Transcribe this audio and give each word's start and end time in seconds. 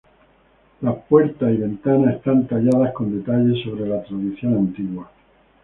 Las 0.81 0.95
puerta 1.07 1.51
y 1.51 1.57
ventana 1.57 2.13
están 2.13 2.47
talladas 2.47 2.91
con 2.91 3.15
detalles 3.15 3.63
sobre 3.63 3.87
la 3.87 4.01
tradición 4.03 4.57
antigua. 4.57 5.11